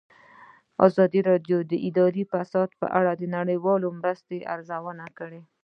ازادي 0.87 1.19
راډیو 1.29 1.57
د 1.71 1.73
اداري 1.87 2.23
فساد 2.31 2.69
په 2.81 2.87
اړه 2.99 3.11
د 3.15 3.23
نړیوالو 3.37 3.87
مرستو 3.99 4.35
ارزونه 4.53 5.05
کړې. 5.17 5.41